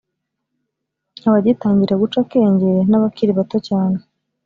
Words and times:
abagitangira 1.27 1.99
guca 2.01 2.17
akenge 2.23 2.71
n’abakiri 2.89 3.31
bato 3.39 3.57
cyane 3.67 3.97